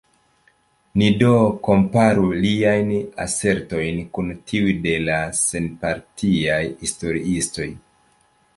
[1.01, 1.33] Ni do
[1.67, 2.89] komparu liajn
[3.25, 7.71] asertojn kun tiuj de la senpartiaj historiistoj.